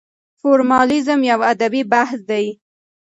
فورمالېزم 0.39 1.19
يو 1.31 1.39
ادبي 1.51 1.81
بحث 1.91 2.19
دی. 2.29 2.45